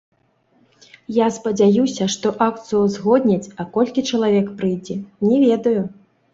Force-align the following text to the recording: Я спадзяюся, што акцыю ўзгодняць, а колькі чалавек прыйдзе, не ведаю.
Я 1.17 1.27
спадзяюся, 1.35 2.07
што 2.15 2.33
акцыю 2.47 2.81
ўзгодняць, 2.87 3.51
а 3.61 3.69
колькі 3.79 4.07
чалавек 4.09 4.53
прыйдзе, 4.59 5.01
не 5.31 5.37
ведаю. 5.47 5.81